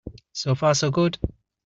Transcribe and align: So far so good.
So 0.33 0.55
far 0.55 0.73
so 0.73 0.89
good. 0.89 1.19